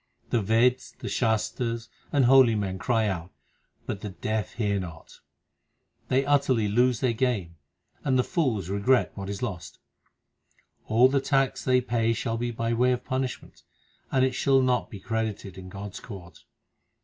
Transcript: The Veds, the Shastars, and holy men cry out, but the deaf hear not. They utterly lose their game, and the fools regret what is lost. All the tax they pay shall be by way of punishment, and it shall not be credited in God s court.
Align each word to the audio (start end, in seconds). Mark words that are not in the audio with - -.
The 0.31 0.41
Veds, 0.41 0.97
the 0.97 1.07
Shastars, 1.07 1.87
and 2.11 2.25
holy 2.25 2.55
men 2.55 2.79
cry 2.79 3.05
out, 3.07 3.29
but 3.85 4.01
the 4.01 4.09
deaf 4.09 4.53
hear 4.53 4.79
not. 4.79 5.19
They 6.07 6.25
utterly 6.25 6.67
lose 6.67 7.01
their 7.01 7.13
game, 7.13 7.57
and 8.03 8.17
the 8.17 8.23
fools 8.23 8.67
regret 8.69 9.11
what 9.13 9.29
is 9.29 9.43
lost. 9.43 9.77
All 10.87 11.07
the 11.07 11.21
tax 11.21 11.63
they 11.63 11.81
pay 11.81 12.13
shall 12.13 12.35
be 12.37 12.49
by 12.49 12.73
way 12.73 12.93
of 12.93 13.05
punishment, 13.05 13.61
and 14.11 14.25
it 14.25 14.33
shall 14.33 14.63
not 14.63 14.89
be 14.89 14.99
credited 14.99 15.55
in 15.55 15.69
God 15.69 15.91
s 15.91 15.99
court. 15.99 16.45